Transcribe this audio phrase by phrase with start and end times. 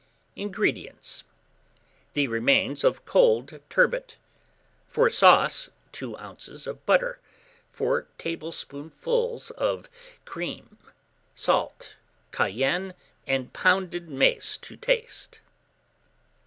[0.35, 1.23] INGREDIENTS.
[2.15, 4.15] The remains of cold turbot.
[4.87, 6.65] For sauce, 2 oz.
[6.65, 7.19] of butter,
[7.71, 9.87] 4 tablespoonfuls of
[10.25, 10.79] cream;
[11.35, 11.93] salt,
[12.31, 12.95] cayenne,
[13.27, 15.39] and pounded mace to taste.